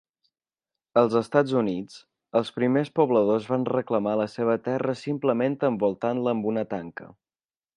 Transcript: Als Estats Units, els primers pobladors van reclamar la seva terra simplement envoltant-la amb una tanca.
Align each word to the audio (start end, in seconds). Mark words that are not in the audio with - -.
Als 1.01 1.17
Estats 1.19 1.51
Units, 1.59 1.99
els 2.39 2.49
primers 2.55 2.91
pobladors 3.01 3.45
van 3.51 3.67
reclamar 3.75 4.15
la 4.21 4.27
seva 4.37 4.57
terra 4.69 4.97
simplement 5.03 5.59
envoltant-la 5.71 6.35
amb 6.37 6.49
una 6.55 6.65
tanca. 6.77 7.13